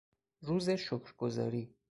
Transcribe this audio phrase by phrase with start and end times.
[0.41, 1.73] روز شگرگزاری